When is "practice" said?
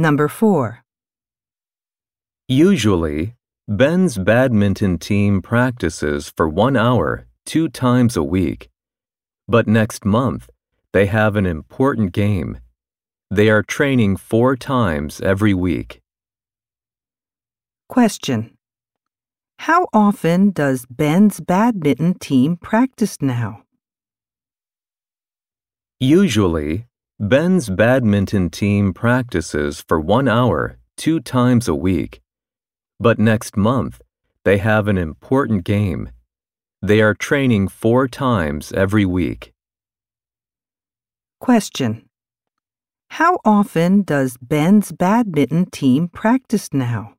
22.56-23.18, 46.08-46.72